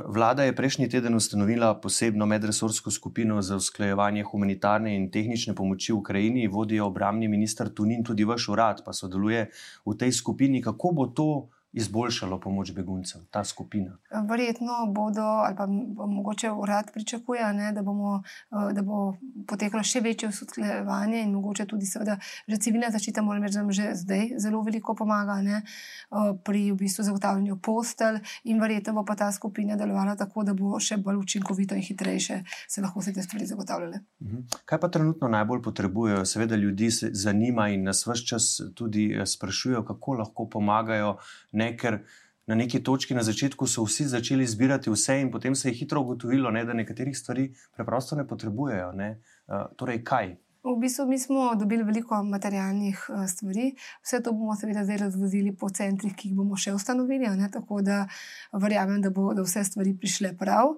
Vlada 0.07 0.43
je 0.43 0.55
prejšnji 0.55 0.89
teden 0.89 1.15
ustanovila 1.15 1.75
posebno 1.77 2.25
medresorsko 2.25 2.91
skupino 2.91 3.41
za 3.41 3.55
usklajevanje 3.55 4.23
humanitarne 4.23 4.95
in 4.95 5.11
tehnične 5.13 5.53
pomoči 5.55 5.93
v 5.93 5.99
Ukrajini, 5.99 6.47
vodijo 6.47 6.87
obramni 6.87 7.27
minister 7.27 7.69
Tunin, 7.69 8.01
tudi 8.03 8.25
vaš 8.25 8.47
urad 8.49 8.81
pa 8.85 8.93
sodeluje 8.93 9.45
v 9.85 9.93
tej 9.93 10.11
skupini. 10.11 10.63
Kako 10.65 10.91
bo 10.91 11.07
to 11.07 11.27
izboljšalo 11.77 12.39
pomoč 12.41 12.71
beguncem, 12.75 13.25
ta 13.31 13.43
skupina? 13.43 13.97
Verjetno 14.29 14.85
bodo, 14.93 15.21
ali 15.21 15.55
pa 15.55 15.67
mogoče 15.67 16.51
urad 16.51 16.91
pričakuje, 16.93 17.53
ne, 17.53 17.71
da, 17.71 17.81
bomo, 17.81 18.21
eh, 18.51 18.73
da 18.73 18.81
bo 18.81 19.13
potekalo 19.47 19.83
še 19.83 20.01
večje 20.01 20.29
usklajevanje 20.29 21.21
in 21.23 21.31
mogoče 21.35 21.65
tudi, 21.69 21.85
seveda, 21.85 22.17
že 22.47 22.59
civilna 22.61 22.89
zaščita, 22.93 23.21
moram 23.21 23.45
reči, 23.45 23.59
da 23.59 23.65
nam 23.65 23.71
že 23.71 23.91
zdaj 23.95 24.37
zelo 24.41 24.61
veliko 24.65 24.95
pomaga 24.95 25.39
ne, 25.41 25.61
eh, 25.61 26.33
pri 26.43 26.71
v 26.71 26.79
bistvu 26.81 27.05
zagotavljanju 27.07 27.59
postelj, 27.63 28.21
in 28.43 28.61
verjetno 28.61 28.93
bo 28.97 29.05
pa 29.05 29.15
ta 29.15 29.31
skupina 29.31 29.75
delovala 29.75 30.15
tako, 30.15 30.43
da 30.43 30.53
bo 30.57 30.79
še 30.79 30.97
bolj 30.97 31.21
učinkovito 31.23 31.75
in 31.75 31.85
hitrejše 31.85 32.41
se 32.67 32.81
lahko 32.81 32.99
vse 32.99 33.13
te 33.13 33.21
stvari 33.21 33.45
zagotavljale. 33.45 33.99
Mhm. 34.23 34.37
Kaj 34.65 34.79
pa 34.79 34.89
trenutno 34.89 35.27
najbolj 35.27 35.61
potrebujejo? 35.61 36.25
Seveda 36.25 36.55
ljudi 36.55 36.91
se 36.91 37.09
zanima 37.13 37.69
in 37.69 37.83
nas 37.83 38.05
vse 38.07 38.25
čas 38.25 38.49
tudi 38.75 39.11
eh, 39.13 39.25
sprašujejo, 39.25 39.83
kako 39.85 40.13
lahko 40.13 40.49
pomagajo 40.49 41.17
ne, 41.51 41.66
ker 41.75 41.99
na 42.47 42.55
neki 42.55 42.79
točki 42.83 43.15
na 43.15 43.23
začetku 43.23 43.67
so 43.67 43.83
vsi 43.83 44.07
začeli 44.07 44.47
zbirati 44.47 44.89
vse, 44.89 45.19
in 45.21 45.31
potem 45.31 45.55
se 45.55 45.69
je 45.69 45.75
hitro 45.75 46.01
ugotovilo, 46.01 46.51
ne, 46.51 46.65
da 46.65 46.73
nekaterih 46.73 47.17
stvari 47.17 47.51
preprosto 47.75 48.15
ne 48.15 48.27
potrebujejo. 48.27 48.91
Ne. 48.95 49.17
Uh, 49.47 49.67
torej, 49.75 50.03
kaj? 50.03 50.37
V 50.67 50.75
bistvu 50.79 51.05
mi 51.07 51.19
smo 51.19 51.55
dobili 51.55 51.83
veliko 51.83 52.23
materialnih 52.23 53.05
uh, 53.09 53.27
stvari, 53.27 53.75
vse 54.03 54.19
to 54.23 54.31
bomo 54.31 54.55
seveda 54.55 54.83
zdaj 54.83 54.97
razvozili 54.97 55.55
po 55.55 55.69
centrih, 55.69 56.15
ki 56.15 56.29
jih 56.29 56.35
bomo 56.35 56.57
še 56.59 56.73
ustanovili, 56.75 57.29
ne, 57.39 57.47
tako 57.51 57.79
da 57.81 58.01
verjamem, 58.51 58.99
da 59.01 59.11
bodo 59.13 59.45
vse 59.47 59.63
stvari 59.63 59.93
prišle 59.95 60.33
prav. 60.39 60.73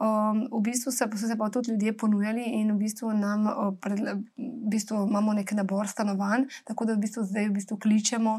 Um, 0.00 0.42
v 0.50 0.62
bistvu 0.70 0.94
se, 0.94 1.06
so 1.14 1.30
se 1.30 1.38
pa 1.38 1.50
tudi 1.54 1.74
ljudje 1.74 1.94
ponujali 1.96 2.46
in 2.60 2.72
v 2.74 2.78
bistvu, 2.82 3.12
nam, 3.14 3.46
uh, 3.46 3.70
pred, 3.80 4.02
v 4.68 4.70
bistvu 4.76 5.06
imamo 5.08 5.32
nek 5.32 5.52
nabor 5.56 5.88
stanovanj, 5.88 6.44
tako 6.64 6.84
da 6.84 6.94
v 6.94 7.02
bistvu 7.02 7.24
zdaj 7.24 7.48
v 7.48 7.54
bistvu 7.56 7.78
kličemo 7.80 8.34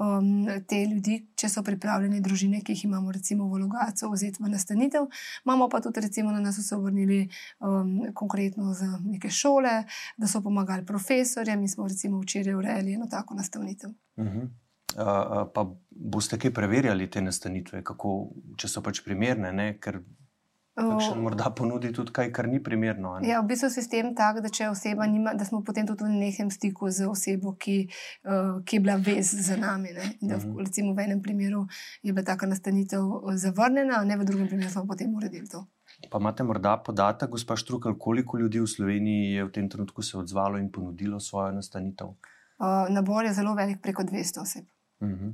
um, 0.00 0.30
te 0.68 0.80
ljudi, 0.88 1.18
če 1.36 1.50
so 1.52 1.62
pripravljene 1.62 2.22
družine, 2.24 2.62
ki 2.64 2.72
jih 2.72 2.86
imamo 2.88 3.12
recimo 3.12 3.48
v 3.52 3.60
Logacu, 3.66 4.08
vzeti 4.12 4.42
v 4.42 4.52
nastanitev. 4.54 5.06
Imamo 5.44 5.68
pa 5.68 5.82
tudi 5.84 6.00
recimo 6.00 6.32
na 6.32 6.40
nas 6.40 6.58
so 6.64 6.80
vrnili 6.80 7.28
um, 7.60 8.00
konkretno 8.14 8.72
za 8.74 8.88
neke 9.04 9.30
šole, 9.30 9.84
da 10.16 10.30
so 10.30 10.40
pomagali 10.40 10.86
profesorjem, 10.86 11.60
mi 11.60 11.68
smo 11.68 11.88
recimo 11.88 12.20
včeraj 12.24 12.54
urejali 12.54 12.96
eno 12.96 13.06
tako 13.10 13.34
nastavitev. 13.34 13.90
Uh 14.16 14.24
-huh. 14.24 14.48
uh, 14.96 15.52
pa 15.54 15.68
boste 15.90 16.38
kaj 16.38 16.54
preverjali 16.54 17.10
te 17.10 17.20
nastanitve, 17.20 17.84
kako, 17.84 18.30
če 18.56 18.68
so 18.68 18.82
pač 18.82 19.04
primerne? 19.04 19.52
Ne? 19.52 19.78
Ker 19.78 20.00
Kakšen 20.74 21.20
morda 21.22 21.52
ponudi 21.54 21.92
tudi 21.94 22.10
kaj, 22.10 22.32
kar 22.34 22.48
ni 22.50 22.58
primerno. 22.62 23.12
Ja, 23.22 23.38
v 23.40 23.46
bistvu 23.52 23.68
je 23.70 23.74
sistem 23.76 24.10
tak, 24.14 24.40
da 24.42 24.50
če 24.50 24.72
nima, 25.08 25.34
da 25.34 25.44
smo 25.44 25.62
potem 25.62 25.86
tudi 25.86 26.02
v 26.02 26.10
nekem 26.10 26.50
stiku 26.50 26.90
z 26.90 27.06
osebo, 27.06 27.54
ki, 27.54 27.86
uh, 28.26 28.58
ki 28.66 28.76
je 28.76 28.80
bila 28.80 28.96
vez 28.96 29.30
za 29.30 29.56
nami. 29.56 29.94
Ne? 29.94 30.18
Da, 30.20 30.36
v, 30.36 30.46
Mhm. 30.46 30.58
recimo 30.58 30.94
v 30.94 30.98
enem 30.98 31.22
primeru 31.22 31.66
je 32.02 32.12
bila 32.12 32.24
taka 32.26 32.46
nastanitev 32.46 33.00
eh, 33.00 33.36
zavrnjena, 33.36 34.02
ne 34.04 34.16
v 34.16 34.24
drugem 34.24 34.48
primeru 34.48 34.70
smo 34.70 34.86
potem 34.86 35.14
uredili 35.14 35.46
to. 35.46 35.62
Pa 36.10 36.18
imate 36.18 36.42
morda 36.42 36.76
podatek, 36.76 37.30
gospa 37.30 37.54
Štrukel, 37.56 37.94
koliko 37.94 38.38
ljudi 38.38 38.58
v 38.58 38.66
Sloveniji 38.66 39.32
je 39.32 39.44
v 39.44 39.50
tem 39.52 39.68
trenutku 39.70 40.02
se 40.02 40.18
odzvalo 40.18 40.58
in 40.58 40.72
ponudilo 40.72 41.20
svojo 41.20 41.52
nastanitev? 41.52 42.06
Uh, 42.58 42.90
nabor 42.90 43.24
je 43.24 43.32
zelo 43.32 43.54
velik, 43.54 43.78
preko 43.82 44.02
200 44.02 44.40
oseb. 44.40 44.64
Mhm. 45.02 45.28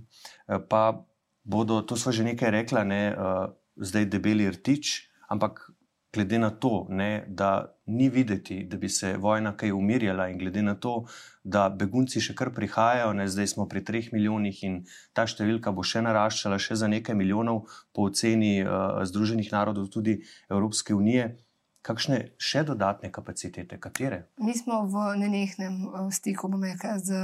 Eh, 0.48 0.58
Pa 0.68 1.00
bodo, 1.44 1.80
to 1.82 1.96
smo 1.96 2.12
že 2.12 2.24
nekaj 2.24 2.50
rekla, 2.50 2.84
ne, 2.84 3.08
eh, 3.08 3.46
zdaj 3.76 4.04
debeli 4.04 4.50
rtič, 4.50 5.09
ampak 5.30 5.70
glede 6.12 6.38
na 6.38 6.50
to, 6.50 6.86
ne, 6.88 7.24
da 7.28 7.76
ni 7.86 8.08
videti, 8.08 8.64
da 8.64 8.76
bi 8.76 8.88
se 8.88 9.16
vojna 9.16 9.56
kaj 9.56 9.72
umirjala, 9.72 10.28
in 10.28 10.38
glede 10.38 10.62
na 10.62 10.74
to, 10.74 11.04
da 11.44 11.68
begunci 11.68 12.20
še 12.20 12.34
kar 12.34 12.50
prihajajo, 12.54 13.12
ne, 13.14 13.28
zdaj 13.30 13.52
smo 13.54 13.68
pri 13.68 13.84
treh 13.86 14.10
milijonih 14.12 14.62
in 14.66 14.80
ta 15.14 15.26
številka 15.30 15.72
bo 15.74 15.86
še 15.86 16.02
naraščala, 16.02 16.58
še 16.58 16.80
za 16.82 16.90
nekaj 16.90 17.14
milijonov, 17.14 17.68
po 17.94 18.08
oceni 18.10 18.58
uh, 18.64 19.04
Združenih 19.06 19.52
narodov, 19.54 19.86
tudi 19.94 20.18
Evropske 20.50 20.94
unije. 20.94 21.36
Kakšne 21.80 22.34
še 22.36 22.60
dodatne 22.68 23.08
kapacitete, 23.08 23.78
katere? 23.80 24.26
Mi 24.36 24.52
smo 24.52 24.82
v 24.84 25.14
nenehnem 25.16 25.78
eh, 25.88 26.10
stiku 26.12 26.50
rekla, 26.52 26.98
z, 27.00 27.16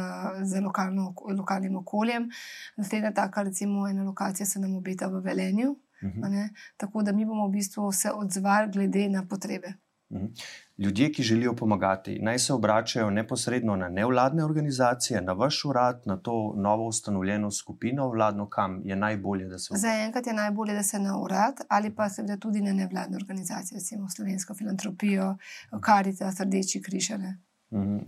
z 0.49 0.63
lokalno, 0.65 1.11
lokalnim 1.29 1.77
okoljem. 1.83 2.31
Naslednja 2.81 3.13
taka, 3.13 3.45
recimo, 3.45 3.85
ena 3.85 4.07
lokacija 4.07 4.47
se 4.49 4.63
nam 4.63 4.79
obeta 4.79 5.11
v 5.13 5.21
Velenju. 5.27 5.75
Mhm. 6.03 6.25
a 6.25 6.29
ne. 6.29 6.49
Tako 6.77 7.03
da 7.03 7.13
mi 7.13 7.25
bomo 7.25 7.49
v 7.49 7.51
bistvu 7.51 7.93
se 7.93 8.11
odzvali 8.15 8.71
glede 8.73 9.09
na 9.09 9.27
potrebe. 9.27 9.73
Mhm. 10.13 10.27
Ljudje, 10.79 11.13
ki 11.13 11.23
želijo 11.23 11.57
pomagati, 11.57 12.19
naj 12.23 12.39
se 12.39 12.53
obračajo 12.53 13.11
neposredno 13.11 13.77
na 13.77 13.89
nevladne 13.89 14.45
organizacije, 14.45 15.23
na 15.23 15.33
vaš 15.33 15.65
urad, 15.65 16.03
na 16.05 16.17
to 16.17 16.55
novo 16.57 16.87
ustanovljeno 16.87 17.51
skupino 17.51 18.09
vladno, 18.09 18.49
kam 18.49 18.83
je 18.85 18.97
najbolje, 18.97 19.45
da 19.45 19.59
se 19.59 19.69
obračajo. 19.71 19.93
Zaenkrat 19.93 20.27
je 20.27 20.33
najbolje, 20.33 20.75
da 20.75 20.83
se 20.83 20.99
na 20.99 21.19
urad 21.21 21.55
ali 21.69 21.95
pa 21.95 22.09
seveda 22.09 22.37
tudi 22.37 22.61
na 22.61 22.73
nevladne 22.73 23.17
organizacije, 23.17 23.79
recimo 23.79 24.11
Slovensko 24.11 24.55
filantropijo, 24.55 25.37
Karitas, 25.81 26.41
Rdeči 26.41 26.83
križ. 26.83 27.11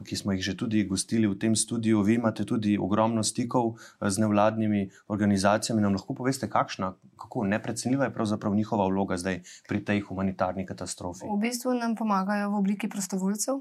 Ki 0.05 0.17
smo 0.17 0.33
jih 0.33 0.43
že 0.43 0.57
tudi 0.57 0.85
gostili 0.85 1.27
v 1.27 1.39
tem 1.39 1.57
studiu, 1.57 2.03
vi 2.03 2.15
imate 2.15 2.45
tudi 2.45 2.79
ogromno 2.79 3.23
stikov 3.23 3.77
eh, 3.77 4.11
z 4.11 4.19
nevladnimi 4.25 4.91
organizacijami. 5.09 5.83
Nam 5.83 5.99
lahko 5.99 6.15
poveste, 6.15 6.49
kakšna, 6.51 6.95
kako 7.17 7.45
neprecenljiva 7.45 8.09
je 8.09 8.15
pravzaprav 8.15 8.55
njihova 8.55 8.87
vloga 8.89 9.17
zdaj 9.17 9.43
pri 9.69 9.85
tej 9.85 10.01
humanitarni 10.09 10.67
katastrofi? 10.67 11.27
V 11.27 11.41
bistvu 11.41 11.75
nam 11.75 11.97
pomagajo 11.97 12.51
v 12.51 12.63
obliki 12.63 12.89
prostovoljcev. 12.89 13.61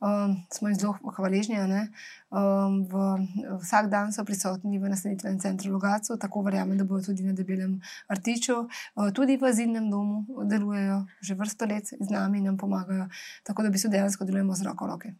Um, 0.00 0.36
smo 0.52 0.68
jim 0.68 0.78
zelo 0.78 0.94
hvaležni. 1.16 1.58
Um, 1.58 2.86
v, 2.86 2.94
vsak 3.58 3.90
dan 3.90 4.12
so 4.14 4.22
prisotni 4.24 4.78
v 4.78 4.86
nastanitvenem 4.86 5.40
centru 5.42 5.72
Logacu, 5.74 6.14
tako 6.14 6.44
verjamem, 6.46 6.78
da 6.78 6.86
bodo 6.86 7.10
tudi 7.10 7.26
na 7.26 7.34
Debelem 7.34 7.80
Artiču, 8.06 8.60
uh, 8.62 9.10
tudi 9.10 9.36
v 9.36 9.50
Azilnem 9.50 9.90
domu 9.90 10.22
delujejo 10.46 11.02
že 11.20 11.34
vrsto 11.34 11.66
let 11.66 11.90
z 11.90 12.10
nami 12.10 12.38
in 12.38 12.44
nam 12.44 12.56
pomagajo. 12.56 13.08
Tako 13.42 13.66
da 13.66 13.70
bi 13.70 13.78
se 13.78 13.88
dejansko 13.88 14.24
delujemo 14.24 14.54
z 14.54 14.70
roko 14.70 14.86
v 14.86 14.88
roki. 14.88 15.10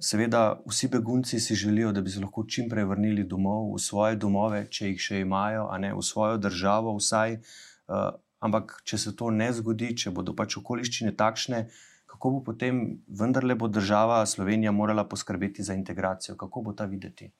Seveda, 0.00 0.60
vsi 0.66 0.88
begunci 0.88 1.40
si 1.40 1.54
želijo, 1.54 1.92
da 1.92 2.00
bi 2.00 2.10
se 2.10 2.20
lahko 2.20 2.44
čim 2.46 2.68
prej 2.70 2.84
vrnili 2.84 3.24
domov, 3.24 3.72
v 3.74 3.80
svoje 3.82 4.16
domove, 4.16 4.60
če 4.70 4.92
jih 4.92 5.00
še 5.02 5.20
imajo, 5.24 5.66
a 5.70 5.78
ne 5.78 5.90
v 5.94 6.02
svojo 6.06 6.36
državo, 6.38 6.94
vsaj. 7.00 7.40
Uh, 7.88 8.12
ampak, 8.38 8.76
če 8.86 8.98
se 8.98 9.14
to 9.16 9.30
ne 9.34 9.50
zgodi, 9.52 9.90
če 9.98 10.14
bodo 10.14 10.36
pač 10.38 10.54
okoliščine 10.60 11.16
takšne, 11.18 11.64
kako 12.06 12.30
bo 12.36 12.44
potem 12.52 13.00
vendarle 13.08 13.58
bo 13.58 13.68
država 13.68 14.22
Slovenija 14.26 14.72
morala 14.72 15.04
poskrbeti 15.08 15.66
za 15.66 15.74
integracijo, 15.74 16.36
kako 16.38 16.62
bo 16.68 16.72
ta 16.78 16.86
videti? 16.86 17.32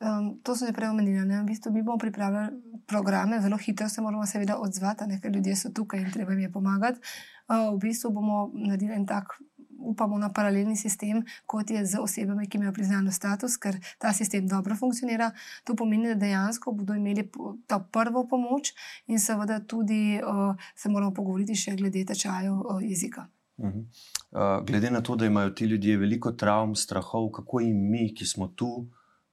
Um, 0.00 0.40
to 0.44 0.56
sem 0.56 0.68
že 0.68 0.72
prej 0.72 0.88
omenila. 0.88 1.24
ne. 1.28 1.42
V 1.42 1.52
bistvu 1.52 1.72
mi 1.72 1.82
bomo 1.84 2.00
pripravili 2.00 2.56
programe, 2.88 3.40
zelo 3.40 3.56
hitro 3.56 3.88
se 3.88 4.00
moramo 4.00 4.26
seveda 4.26 4.56
odzvati, 4.56 5.04
ne, 5.08 5.20
ker 5.20 5.32
ljudje 5.32 5.56
so 5.56 5.72
tukaj 5.72 6.00
in 6.00 6.12
treba 6.12 6.32
jim 6.32 6.40
je 6.40 6.52
pomagati. 6.52 7.00
Uh, 7.48 7.76
v 7.76 7.88
bistvu 7.88 8.12
bomo 8.12 8.48
naredili 8.54 8.96
en 8.96 9.04
tak, 9.06 9.36
upamo 9.80 10.18
na 10.18 10.28
paralelni 10.32 10.76
sistem, 10.76 11.24
kot 11.46 11.70
je 11.70 11.84
z 11.86 12.00
osebami, 12.00 12.48
ki 12.48 12.58
imajo 12.58 12.72
priznano 12.76 13.12
status, 13.12 13.56
ker 13.56 13.78
ta 13.98 14.12
sistem 14.12 14.48
dobro 14.48 14.76
funkcionira. 14.76 15.30
To 15.64 15.76
pomeni, 15.76 16.12
da 16.12 16.14
dejansko 16.14 16.72
bodo 16.72 16.94
imeli 16.94 17.26
to 17.66 17.80
prvo 17.92 18.26
pomoč 18.28 18.74
in 19.06 19.20
seveda 19.20 19.60
tudi 19.60 20.20
uh, 20.20 20.54
se 20.76 20.88
moramo 20.88 21.14
pogovoriti 21.14 21.56
še 21.56 21.76
glede 21.80 22.04
tečajev 22.06 22.54
uh, 22.54 22.80
jezika. 22.82 23.26
Uh, 23.60 24.64
glede 24.66 24.90
na 24.90 25.00
to, 25.00 25.16
da 25.16 25.26
imajo 25.26 25.50
ti 25.50 25.64
ljudje 25.64 25.96
veliko 25.96 26.32
travm, 26.32 26.74
strahov, 26.74 27.30
kako 27.30 27.60
jim 27.60 27.76
mi, 27.90 28.08
ki 28.14 28.26
smo 28.26 28.48
tu, 28.48 28.70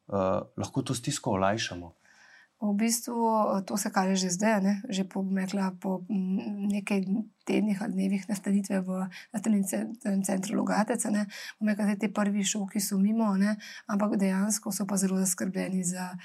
uh, 0.07 0.41
lahko 0.57 0.81
to 0.81 0.95
stisko 0.95 1.37
olajšamo? 1.37 1.93
V 2.61 2.73
bistvu 2.73 3.13
eh, 3.13 3.61
to 3.61 3.77
se 3.77 3.89
kaže 3.89 4.15
že 4.15 4.29
zdaj, 4.33 4.61
ne? 4.61 4.73
že 4.89 5.03
po, 5.05 5.21
rekla, 5.21 5.77
po 5.77 6.01
nekaj 6.73 7.05
tednih 7.45 7.81
ali 7.81 7.93
dnevih 7.93 8.25
nastanitve 8.29 8.81
v 8.81 9.05
nastanitvenem 9.33 10.23
centru 10.25 10.57
Logatec. 10.57 11.05
Bom 11.59 11.69
rekla, 11.69 11.85
da 11.85 11.95
te 11.95 12.09
prvi 12.09 12.43
šoki 12.43 12.81
so 12.81 12.97
mimo, 12.97 13.29
ne? 13.37 13.57
ampak 13.85 14.17
dejansko 14.17 14.73
so 14.73 14.89
pa 14.89 14.97
zelo 14.97 15.21
zaskrbljeni 15.21 15.83
za 15.83 16.17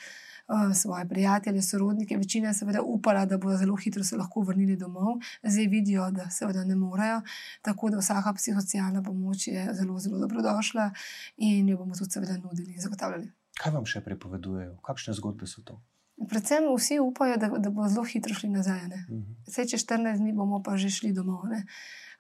uh, 0.49 0.73
svoje 0.75 1.09
prijatelje, 1.09 1.63
sorodnike. 1.63 2.17
Večina 2.17 2.49
je 2.49 2.55
seveda 2.55 2.83
upala, 2.83 3.27
da 3.27 3.39
bodo 3.39 3.57
zelo 3.57 3.77
hitro 3.77 4.05
se 4.05 4.17
lahko 4.17 4.41
vrnili 4.41 4.77
domov, 4.77 5.21
zdaj 5.43 5.67
vidijo, 5.67 6.11
da 6.11 6.31
seveda 6.31 6.65
ne 6.65 6.77
morejo. 6.77 7.21
Tako 7.63 7.91
da 7.91 7.99
vsaka 7.99 8.33
psihosocialna 8.33 9.03
pomoč 9.03 9.47
je 9.47 9.69
zelo, 9.73 9.99
zelo 9.99 10.19
dobrodošla 10.19 10.91
in 11.37 11.69
jo 11.69 11.77
bomo 11.77 11.95
tudi 11.95 12.11
seveda 12.11 12.37
nudili 12.37 12.73
in 12.73 12.81
zagotavljali. 12.81 13.33
Kaj 13.61 13.73
vam 13.73 13.87
še 13.87 14.01
pripovedujejo? 14.01 14.77
Kakšne 14.83 15.15
zgodbe 15.15 15.47
so 15.47 15.63
to? 15.63 15.83
Predvsem 16.29 16.69
vsi 16.77 17.01
upajo, 17.01 17.37
da, 17.37 17.49
da 17.49 17.71
bo 17.71 17.89
zelo 17.89 18.05
hitro 18.05 18.35
šli 18.35 18.51
nazaj. 18.51 18.89
Ne. 18.89 19.07
Uh 19.09 19.17
-huh. 19.17 19.35
Vse 19.47 19.69
čez 19.69 19.85
14 19.85 20.19
dni 20.19 20.33
bomo 20.33 20.63
pa 20.63 20.77
že 20.77 20.91
šli 20.91 21.13
domov. 21.13 21.49
Ne. 21.49 21.67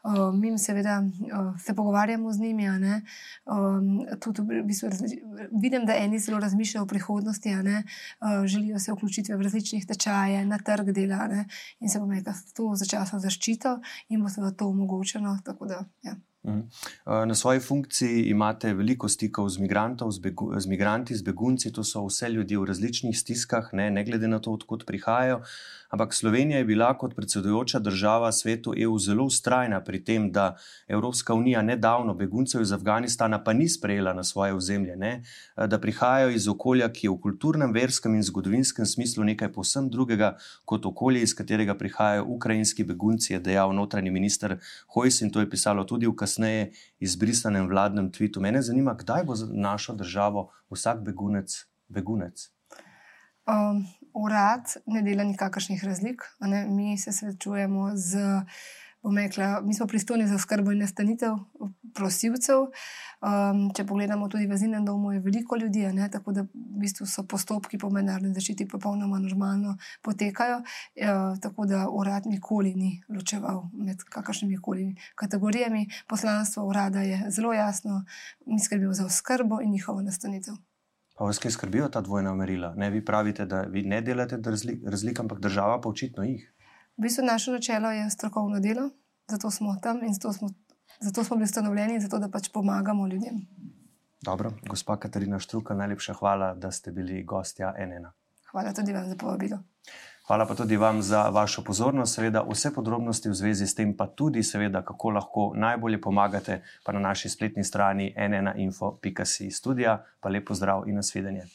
Uh, 0.02 0.34
mi 0.34 0.58
seveda 0.58 0.98
uh, 0.98 1.60
se 1.60 1.74
pogovarjamo 1.74 2.32
z 2.32 2.40
njimi. 2.40 2.68
Um, 2.68 4.06
tudi 4.20 4.42
v 4.42 4.62
bistvu 4.64 4.88
vidim, 5.52 5.86
da 5.86 5.94
eni 5.96 6.18
zelo 6.18 6.38
razmišljajo 6.38 6.84
o 6.84 6.86
prihodnosti, 6.86 7.48
uh, 7.54 8.46
želijo 8.46 8.78
se 8.78 8.92
vključiti 8.92 9.34
v 9.34 9.42
različnih 9.42 9.86
tečaje, 9.86 10.46
na 10.46 10.58
trg 10.58 10.90
dela 10.90 11.26
ne. 11.26 11.46
in 11.80 11.88
se 11.88 11.98
bomo 11.98 12.12
rekli, 12.12 12.32
to 12.54 12.74
začasno 12.74 13.18
zaščito 13.18 13.80
in 14.08 14.22
bo 14.22 14.28
seveda 14.28 14.56
to 14.56 14.68
omogočeno. 14.68 15.38
tako 15.44 15.66
Da, 15.66 15.84
ja. 16.02 16.16
Mhm. 16.44 16.58
Uh, 17.06 17.24
Na 17.26 17.34
svoji 17.34 17.60
funkciji 17.60 18.22
imate 18.22 18.74
veliko 18.74 19.08
stikov 19.08 19.48
z, 19.48 19.58
migrantov, 19.62 20.10
z, 20.10 20.20
z 20.58 20.66
migranti, 20.66 21.14
z 21.14 21.22
begunci, 21.22 21.72
to 21.72 21.84
so 21.84 22.02
vse 22.06 22.28
ljudje 22.28 22.58
v 22.58 22.64
različnih 22.64 23.18
stiskah, 23.18 23.68
ne, 23.72 23.90
ne 23.90 24.02
glede 24.04 24.28
na 24.28 24.38
to, 24.38 24.50
odkot 24.52 24.82
prihajajo. 24.86 25.42
Ampak 25.92 26.14
Slovenija 26.14 26.58
je 26.58 26.64
bila 26.64 26.98
kot 26.98 27.14
predsedujoča 27.14 27.78
država 27.78 28.32
svetu 28.32 28.74
EU 28.76 28.98
zelo 28.98 29.24
ustrajna 29.24 29.80
pri 29.84 30.04
tem, 30.04 30.32
da 30.32 30.56
Evropska 30.88 31.34
unija 31.34 31.62
nedavno 31.62 32.14
beguncev 32.14 32.62
iz 32.62 32.72
Afganistana 32.72 33.44
pa 33.44 33.52
ni 33.52 33.68
sprejela 33.68 34.12
na 34.12 34.24
svoje 34.24 34.54
ozemlje, 34.54 34.96
ne, 34.96 35.22
da 35.56 35.78
prihajajo 35.78 36.30
iz 36.30 36.48
okolja, 36.48 36.88
ki 36.88 37.06
je 37.06 37.10
v 37.10 37.20
kulturnem, 37.20 37.72
verskem 37.72 38.14
in 38.14 38.22
zgodovinskem 38.22 38.86
smislu 38.86 39.24
nekaj 39.24 39.52
povsem 39.52 39.90
drugega 39.90 40.36
kot 40.64 40.86
okolje, 40.86 41.22
iz 41.22 41.34
katerega 41.34 41.74
prihajajo 41.74 42.24
ukrajinski 42.24 42.84
begunci, 42.84 43.32
je 43.32 43.40
dejal 43.40 43.74
notranji 43.76 44.10
minister 44.10 44.58
Hojs 44.94 45.20
in 45.20 45.30
to 45.30 45.40
je 45.40 45.50
pisalo 45.50 45.84
tudi 45.84 46.06
v 46.06 46.16
kasneje 46.16 46.31
izbrisanem 46.98 47.68
vladnem 47.68 48.12
tvitu. 48.12 48.40
Mene 48.40 48.62
zanima, 48.62 48.94
kdaj 48.94 49.24
bo 49.24 49.34
za 49.34 49.48
našo 49.50 49.94
državo 49.94 50.50
vsak 50.70 51.04
begunec 51.04 51.64
begunec. 51.92 52.48
Um, 53.46 53.84
urad 54.14 54.74
ne 54.86 55.02
dela 55.02 55.24
nikakršnih 55.24 55.84
razlik. 55.84 56.22
Ne? 56.40 56.66
Mi 56.68 56.98
se 56.98 57.12
srečujemo 57.12 57.90
z, 57.96 58.18
bom 59.02 59.18
rekla, 59.18 59.60
mi 59.60 59.74
smo 59.74 59.86
pristojni 59.86 60.28
za 60.28 60.38
skrbo 60.38 60.72
in 60.72 60.78
nastanitev 60.78 61.36
prosilcev. 61.94 62.68
Um, 63.22 63.68
če 63.70 63.84
pogledamo 63.86 64.26
tudi 64.28 64.48
v 64.50 64.56
Zinem 64.58 64.84
domu, 64.84 65.12
je 65.14 65.20
veliko 65.22 65.56
ljudi, 65.56 65.84
ne? 65.94 66.08
tako 66.10 66.32
da 66.34 66.42
v 66.42 66.80
bistvu 66.82 67.06
so 67.06 67.22
postopki 67.22 67.78
po 67.78 67.90
mednarodni 67.94 68.34
zaščiti 68.34 68.66
popolnoma 68.68 69.20
normalno 69.22 69.76
potekajo. 70.02 70.58
Uh, 70.58 71.38
tako 71.42 71.68
da 71.70 71.84
urad 71.88 72.26
nikoli 72.26 72.74
ni 72.74 72.90
ločeval 73.08 73.68
med 73.72 74.02
kakršnimi 74.10 74.58
koli 74.58 74.90
kategorijami. 75.14 75.86
Poslanstvo 76.10 76.66
urada 76.66 77.06
je 77.06 77.22
zelo 77.30 77.52
jasno, 77.54 78.02
mi 78.46 78.58
skrbimo 78.58 78.92
za 78.92 79.06
oskrbo 79.06 79.60
in 79.62 79.70
njihovo 79.70 80.02
nastanitev. 80.02 80.58
Pa 81.14 81.24
vas 81.24 81.38
kaj 81.38 81.52
skrbijo 81.54 81.88
ta 81.88 82.00
dvojna 82.00 82.34
merila? 82.34 82.72
Ne, 82.74 82.90
vi 82.90 83.04
pravite, 83.04 83.46
da 83.46 83.60
vi 83.62 83.82
ne 83.82 84.00
delate 84.00 84.38
razlik, 84.44 84.80
razlik 84.86 85.20
ampak 85.20 85.40
država 85.40 85.80
pa 85.80 85.88
očitno 85.88 86.24
jih. 86.24 86.48
V 86.96 87.02
bistvu 87.02 87.24
naše 87.24 87.50
načelo 87.50 87.90
je 87.90 88.10
strokovno 88.10 88.60
delo, 88.60 88.90
zato 89.30 89.50
smo 89.50 89.76
tam 89.82 90.02
in 90.02 90.14
zato 90.14 90.32
smo, 90.32 90.48
zato 91.00 91.24
smo 91.24 91.36
bili 91.36 91.44
ustanovljeni, 91.44 92.00
zato 92.00 92.18
da 92.18 92.28
pač 92.28 92.48
pomagamo 92.52 93.06
ljudem. 93.06 93.46
Dobro, 94.22 94.52
gospa 94.68 94.96
Katarina 94.96 95.38
Štruka, 95.38 95.74
najlepša 95.74 96.14
hvala, 96.14 96.54
da 96.54 96.70
ste 96.70 96.90
bili 96.90 97.22
gostja 97.24 97.74
NN. 97.86 98.06
Hvala 98.50 98.72
tudi 98.72 98.92
vam 98.92 99.08
za 99.08 99.16
povabilo. 99.16 99.58
Hvala 100.26 100.46
pa 100.46 100.54
tudi 100.54 100.76
vam 100.76 101.02
za 101.02 101.28
vašo 101.28 101.64
pozornost. 101.64 102.14
Seveda, 102.14 102.44
vse 102.50 102.70
podrobnosti 102.74 103.28
v 103.28 103.34
zvezi 103.34 103.66
s 103.66 103.74
tem, 103.74 103.96
pa 103.96 104.06
tudi, 104.06 104.42
seveda, 104.42 104.84
kako 104.86 105.10
lahko 105.10 105.52
najbolje 105.56 106.00
pomagate, 106.00 106.62
pa 106.84 106.92
na 106.92 107.00
naši 107.00 107.28
spletni 107.28 107.64
strani 107.64 108.14
nnainfo.si 108.16 109.50
studija. 109.50 110.04
Pa 110.20 110.28
lepo 110.28 110.54
zdrav 110.54 110.86
in 110.86 110.94
nasvidenje. 110.94 111.48